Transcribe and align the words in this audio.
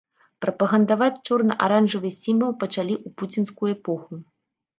Прапагандаваць 0.43 1.23
чорна-аранжавы 1.29 2.09
сімвал 2.23 2.57
пачалі 2.65 2.95
ў 2.97 3.15
пуцінскую 3.21 3.71
эпоху. 3.77 4.21